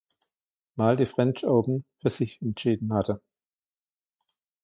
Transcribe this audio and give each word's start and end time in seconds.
Mal 0.73 0.95
die 0.97 1.05
French 1.05 1.45
Open 1.45 1.85
für 2.01 2.09
sich 2.09 2.41
entschieden 2.41 2.91
hatte. 2.91 3.21